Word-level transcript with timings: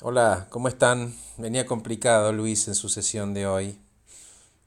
Hola, 0.00 0.46
¿cómo 0.50 0.68
están? 0.68 1.12
Venía 1.38 1.66
complicado 1.66 2.32
Luis 2.32 2.68
en 2.68 2.76
su 2.76 2.88
sesión 2.88 3.34
de 3.34 3.48
hoy. 3.48 3.80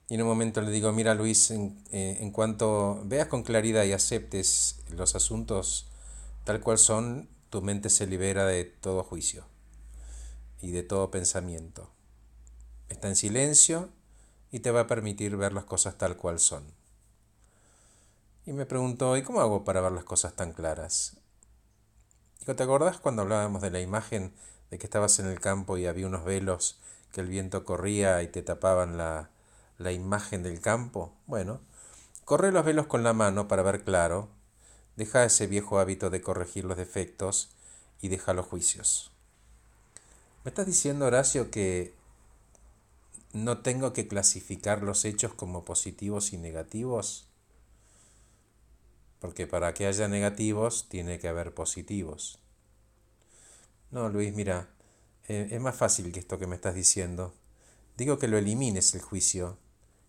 Y 0.10 0.16
en 0.16 0.24
un 0.24 0.28
momento 0.28 0.62
le 0.62 0.72
digo, 0.72 0.92
mira 0.92 1.16
Luis, 1.16 1.52
en, 1.52 1.82
eh, 1.94 2.18
en, 2.20 2.32
cuanto 2.32 3.02
veas 3.06 3.30
con 3.30 3.44
claridad 3.44 3.86
y 3.86 3.94
aceptes 3.94 4.82
los 4.90 5.16
asuntos 5.16 5.88
tal 6.44 6.60
cual 6.60 6.78
son, 6.78 7.30
tu 7.50 7.62
mente 7.62 7.90
se 7.90 8.08
libera 8.08 8.46
de 8.46 8.66
todo 8.66 9.06
juicio 9.06 9.46
y 10.62 10.72
de 10.72 10.84
todo 10.84 11.12
pensamiento. 11.12 11.90
Está 12.90 13.08
en 13.08 13.16
silencio 13.16 13.88
y 14.52 14.60
te 14.60 14.72
va 14.72 14.82
a 14.82 14.88
permitir 14.88 15.38
ver 15.38 15.54
las 15.54 15.64
cosas 15.64 15.98
tal 15.98 16.18
cual 16.18 16.40
son. 16.40 16.66
Y 18.46 18.52
me 18.52 18.66
preguntó, 18.66 19.16
¿y 19.16 19.24
cómo 19.24 19.40
hago 19.40 19.64
para 19.64 19.80
ver 19.80 19.94
las 19.94 20.04
cosas 20.04 20.36
tan 20.36 20.52
claras? 20.52 21.21
¿Te 22.46 22.64
acordás 22.64 22.98
cuando 22.98 23.22
hablábamos 23.22 23.62
de 23.62 23.72
la 23.72 23.80
imagen 23.80 24.34
de 24.72 24.78
que 24.78 24.86
estabas 24.86 25.20
en 25.20 25.28
el 25.28 25.40
campo 25.40 25.78
y 25.78 25.86
había 25.86 26.08
unos 26.08 26.26
velos 26.26 26.80
que 27.12 27.22
el 27.22 27.28
viento 27.28 27.64
corría 27.66 28.22
y 28.24 28.28
te 28.28 28.42
tapaban 28.42 28.98
la, 28.98 29.30
la 29.78 29.92
imagen 29.92 30.44
del 30.44 30.60
campo? 30.60 31.14
Bueno, 31.28 31.62
corre 32.26 32.52
los 32.52 32.66
velos 32.66 32.88
con 32.88 33.04
la 33.04 33.14
mano 33.14 33.48
para 33.48 33.64
ver 33.64 33.84
claro, 33.84 34.30
deja 34.96 35.24
ese 35.24 35.48
viejo 35.48 35.80
hábito 35.80 36.10
de 36.10 36.22
corregir 36.22 36.66
los 36.66 36.78
defectos 36.78 37.52
y 38.02 38.08
deja 38.10 38.34
los 38.34 38.48
juicios. 38.48 39.12
¿Me 40.44 40.50
estás 40.50 40.66
diciendo, 40.66 41.06
Horacio, 41.06 41.52
que 41.52 41.94
no 43.34 43.60
tengo 43.60 43.94
que 43.94 44.08
clasificar 44.08 44.82
los 44.82 45.06
hechos 45.06 45.34
como 45.34 45.64
positivos 45.64 46.34
y 46.34 46.38
negativos? 46.38 47.28
Porque 49.22 49.48
para 49.48 49.74
que 49.74 49.86
haya 49.86 50.10
negativos 50.10 50.90
tiene 50.90 51.20
que 51.20 51.30
haber 51.30 51.54
positivos. 51.54 52.40
No, 53.92 54.10
Luis, 54.10 54.34
mira, 54.34 54.68
eh, 55.28 55.48
es 55.52 55.62
más 55.62 55.76
fácil 55.76 56.12
que 56.12 56.20
esto 56.20 56.40
que 56.40 56.48
me 56.48 56.56
estás 56.56 56.76
diciendo. 56.76 57.34
Digo 57.98 58.18
que 58.18 58.28
lo 58.28 58.38
elimines 58.38 58.96
el 58.96 59.02
juicio, 59.02 59.58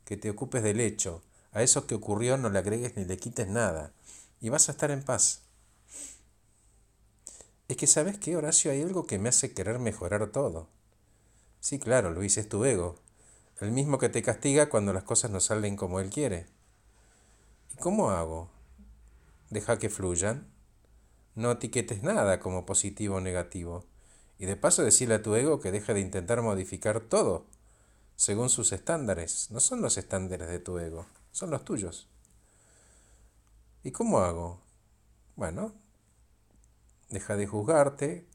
que 0.04 0.16
te 0.16 0.30
ocupes 0.30 0.62
del 0.62 0.80
hecho. 0.80 1.22
A 1.52 1.62
eso 1.62 1.86
que 1.86 1.94
ocurrió 1.94 2.38
no 2.38 2.48
le 2.48 2.58
agregues 2.58 2.96
ni 2.96 3.04
le 3.04 3.18
quites 3.18 3.48
nada, 3.48 3.92
y 4.40 4.48
vas 4.48 4.68
a 4.68 4.72
estar 4.72 4.90
en 4.90 5.02
paz. 5.02 5.42
Es 7.68 7.76
que, 7.76 7.86
¿sabes 7.86 8.18
qué, 8.18 8.36
Horacio? 8.36 8.70
Hay 8.70 8.82
algo 8.82 9.06
que 9.06 9.18
me 9.18 9.28
hace 9.28 9.52
querer 9.52 9.78
mejorar 9.78 10.26
todo. 10.28 10.68
Sí, 11.60 11.78
claro, 11.78 12.10
Luis, 12.10 12.38
es 12.38 12.48
tu 12.48 12.64
ego, 12.64 12.96
el 13.60 13.70
mismo 13.72 13.98
que 13.98 14.08
te 14.08 14.22
castiga 14.22 14.68
cuando 14.68 14.92
las 14.92 15.04
cosas 15.04 15.30
no 15.30 15.40
salen 15.40 15.76
como 15.76 16.00
él 16.00 16.10
quiere. 16.10 16.46
¿Y 17.72 17.76
cómo 17.76 18.10
hago? 18.10 18.51
Deja 19.52 19.78
que 19.78 19.90
fluyan. 19.90 20.50
No 21.34 21.50
etiquetes 21.50 22.02
nada 22.02 22.40
como 22.40 22.64
positivo 22.64 23.16
o 23.16 23.20
negativo. 23.20 23.84
Y 24.38 24.46
de 24.46 24.56
paso 24.56 24.82
decirle 24.82 25.16
a 25.16 25.22
tu 25.22 25.34
ego 25.34 25.60
que 25.60 25.70
deje 25.70 25.92
de 25.92 26.00
intentar 26.00 26.40
modificar 26.40 27.00
todo 27.00 27.44
según 28.16 28.48
sus 28.48 28.72
estándares. 28.72 29.50
No 29.50 29.60
son 29.60 29.82
los 29.82 29.98
estándares 29.98 30.48
de 30.48 30.58
tu 30.58 30.78
ego, 30.78 31.04
son 31.32 31.50
los 31.50 31.66
tuyos. 31.66 32.08
¿Y 33.82 33.90
cómo 33.90 34.20
hago? 34.20 34.62
Bueno, 35.36 35.74
deja 37.10 37.36
de 37.36 37.46
juzgarte, 37.46 38.26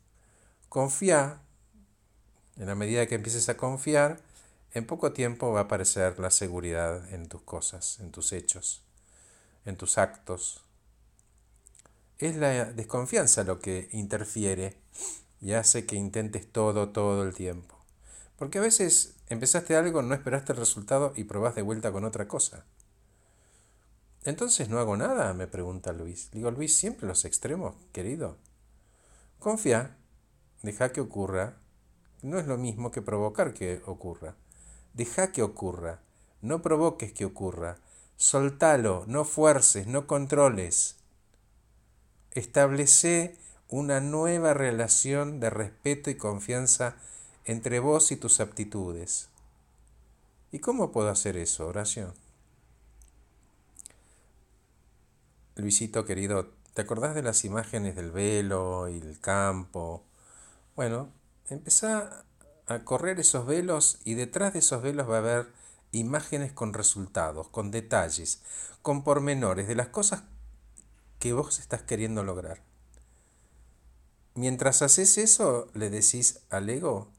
confía. 0.69 1.41
En 2.57 2.67
la 2.67 2.75
medida 2.75 3.07
que 3.07 3.15
empieces 3.15 3.49
a 3.49 3.57
confiar, 3.57 4.21
en 4.71 4.85
poco 4.85 5.13
tiempo 5.13 5.51
va 5.51 5.61
a 5.61 5.63
aparecer 5.63 6.19
la 6.19 6.29
seguridad 6.29 7.11
en 7.11 7.27
tus 7.27 7.41
cosas, 7.41 7.99
en 8.01 8.11
tus 8.11 8.33
hechos, 8.33 8.83
en 9.65 9.77
tus 9.77 9.97
actos, 9.97 10.66
es 12.19 12.35
la 12.35 12.65
desconfianza 12.65 13.43
lo 13.43 13.59
que 13.59 13.89
interfiere 13.91 14.77
y 15.39 15.53
hace 15.53 15.85
que 15.85 15.95
intentes 15.95 16.51
todo, 16.51 16.89
todo 16.89 17.23
el 17.23 17.33
tiempo. 17.33 17.75
Porque 18.37 18.59
a 18.59 18.61
veces 18.61 19.15
empezaste 19.27 19.75
algo, 19.75 20.01
no 20.01 20.13
esperaste 20.13 20.53
el 20.53 20.59
resultado 20.59 21.13
y 21.15 21.25
probás 21.25 21.55
de 21.55 21.61
vuelta 21.61 21.91
con 21.91 22.05
otra 22.05 22.27
cosa. 22.27 22.65
Entonces 24.23 24.69
no 24.69 24.79
hago 24.79 24.97
nada, 24.97 25.33
me 25.33 25.47
pregunta 25.47 25.93
Luis. 25.93 26.29
Digo, 26.31 26.51
Luis, 26.51 26.75
siempre 26.75 27.07
los 27.07 27.23
extremos, 27.25 27.75
querido. 27.93 28.37
Confía, 29.39 29.97
deja 30.63 30.91
que 30.91 31.01
ocurra. 31.01 31.57
No 32.21 32.39
es 32.39 32.47
lo 32.47 32.57
mismo 32.57 32.91
que 32.91 33.01
provocar 33.01 33.53
que 33.53 33.81
ocurra. 33.85 34.35
Deja 34.93 35.31
que 35.31 35.43
ocurra. 35.43 36.01
No 36.41 36.61
provoques 36.61 37.13
que 37.13 37.25
ocurra. 37.25 37.77
Soltalo, 38.17 39.05
no 39.07 39.23
fuerces, 39.23 39.87
no 39.87 40.07
controles. 40.07 40.97
Establece 42.37 43.35
una 43.67 43.99
nueva 43.99 44.53
relación 44.53 45.39
de 45.39 45.49
respeto 45.49 46.11
y 46.11 46.17
confianza 46.17 46.95
entre 47.45 47.79
vos 47.79 48.11
y 48.11 48.15
tus 48.15 48.39
aptitudes. 48.39 49.29
¿Y 50.51 50.59
cómo 50.59 50.91
puedo 50.91 51.09
hacer 51.09 51.35
eso, 51.35 51.65
Horacio? 51.65 52.13
Luisito 55.55 56.05
querido, 56.05 56.51
¿te 56.75 56.83
acordás 56.83 57.15
de 57.15 57.23
las 57.23 57.43
imágenes 57.43 57.95
del 57.95 58.11
velo 58.11 58.87
y 58.87 58.99
el 58.99 59.19
campo? 59.19 60.03
Bueno, 60.75 61.09
empezá 61.49 62.23
a 62.67 62.79
correr 62.83 63.19
esos 63.19 63.47
velos 63.47 63.97
y 64.05 64.13
detrás 64.13 64.53
de 64.53 64.59
esos 64.59 64.83
velos 64.83 65.09
va 65.09 65.15
a 65.15 65.19
haber 65.21 65.47
imágenes 65.91 66.51
con 66.51 66.75
resultados, 66.75 67.47
con 67.47 67.71
detalles, 67.71 68.43
con 68.83 69.03
pormenores 69.03 69.67
de 69.67 69.73
las 69.73 69.87
cosas 69.87 70.21
que 71.19 71.33
vos 71.33 71.59
estás 71.59 71.81
queriendo 71.83 72.23
lograr. 72.23 72.61
Mientras 74.35 74.81
haces 74.81 75.17
eso, 75.17 75.67
le 75.73 75.89
decís 75.89 76.41
al 76.49 76.69
ego 76.69 77.09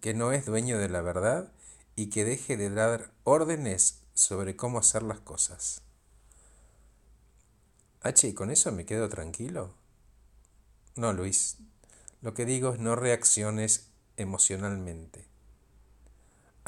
que 0.00 0.14
no 0.14 0.32
es 0.32 0.46
dueño 0.46 0.78
de 0.78 0.88
la 0.88 1.00
verdad 1.00 1.52
y 1.96 2.10
que 2.10 2.24
deje 2.24 2.56
de 2.56 2.70
dar 2.70 3.10
órdenes 3.24 4.00
sobre 4.14 4.56
cómo 4.56 4.78
hacer 4.78 5.02
las 5.02 5.20
cosas. 5.20 5.82
H, 8.02 8.28
¿y 8.28 8.34
con 8.34 8.50
eso 8.50 8.70
me 8.70 8.86
quedo 8.86 9.08
tranquilo? 9.08 9.74
No, 10.94 11.12
Luis. 11.12 11.56
Lo 12.22 12.34
que 12.34 12.44
digo 12.44 12.74
es 12.74 12.80
no 12.80 12.96
reacciones 12.96 13.88
emocionalmente 14.16 15.28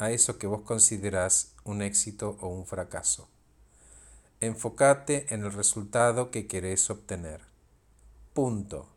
a 0.01 0.09
eso 0.09 0.39
que 0.39 0.47
vos 0.47 0.61
considerás 0.61 1.53
un 1.63 1.83
éxito 1.83 2.35
o 2.41 2.47
un 2.47 2.65
fracaso. 2.65 3.29
Enfócate 4.43 5.31
en 5.35 5.43
el 5.43 5.53
resultado 5.53 6.31
que 6.31 6.47
querés 6.47 6.89
obtener. 6.89 7.41
Punto. 8.33 8.89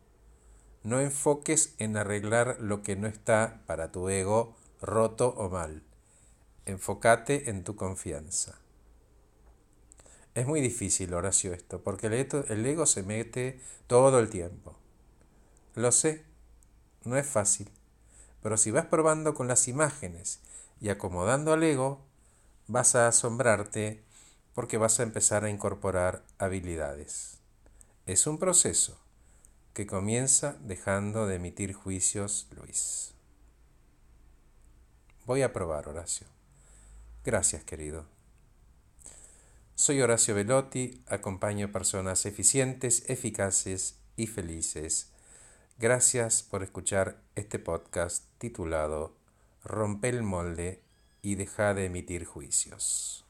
No 0.83 1.01
enfoques 1.01 1.75
en 1.77 1.99
arreglar 1.99 2.57
lo 2.61 2.83
que 2.83 2.97
no 2.97 3.07
está 3.07 3.61
para 3.67 3.93
tu 3.93 4.09
ego 4.09 4.57
roto 4.81 5.35
o 5.37 5.51
mal. 5.51 5.83
Enfócate 6.65 7.51
en 7.51 7.63
tu 7.63 7.77
confianza. 7.77 8.59
Es 10.35 10.47
muy 10.47 10.63
difícil, 10.63 11.13
Horacio, 11.13 11.53
esto, 11.53 11.83
porque 11.83 12.07
el 12.07 12.65
ego 12.65 12.87
se 12.87 13.03
mete 13.03 13.61
todo 13.87 14.19
el 14.21 14.31
tiempo. 14.31 14.79
Lo 15.75 15.93
sé, 15.93 16.25
no 17.05 17.19
es 17.19 17.27
fácil, 17.27 17.71
pero 18.43 18.57
si 18.57 18.71
vas 18.71 18.87
probando 18.87 19.35
con 19.35 19.47
las 19.47 19.69
imágenes 19.69 20.41
y 20.81 20.89
acomodando 20.89 21.53
al 21.53 21.63
ego, 21.65 22.01
vas 22.67 22.95
a 22.95 23.09
asombrarte 23.09 24.03
porque 24.55 24.79
vas 24.79 25.01
a 25.01 25.03
empezar 25.03 25.45
a 25.45 25.51
incorporar 25.51 26.25
habilidades. 26.39 27.39
Es 28.07 28.27
un 28.27 28.39
proceso 28.39 28.99
que 29.75 29.87
comienza 29.87 30.57
dejando 30.61 31.27
de 31.27 31.37
emitir 31.37 31.73
juicios, 31.73 32.47
Luis. 32.57 33.13
Voy 35.27 35.43
a 35.43 35.53
probar, 35.53 35.89
Horacio. 35.89 36.27
Gracias, 37.25 37.65
querido. 37.65 38.07
Soy 39.75 40.01
Horacio 40.01 40.37
Velotti, 40.37 41.03
acompaño 41.09 41.73
personas 41.73 42.27
eficientes, 42.27 43.05
eficaces 43.09 43.97
y 44.17 44.29
felices. 44.29 45.11
Gracias 45.79 46.45
por 46.45 46.63
escuchar 46.63 47.21
este 47.35 47.59
podcast 47.59 48.25
titulado 48.39 49.17
Rompe 49.65 50.11
el 50.11 50.23
molde 50.23 50.83
y 51.23 51.35
deja 51.35 51.75
de 51.75 51.87
emitir 51.87 52.25
juicios. 52.25 53.24